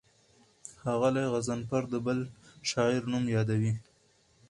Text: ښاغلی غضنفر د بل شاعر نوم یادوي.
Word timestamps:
ښاغلی 0.81 1.25
غضنفر 1.33 1.83
د 1.89 1.95
بل 2.05 2.19
شاعر 2.69 3.03
نوم 3.11 3.25
یادوي. 3.35 3.73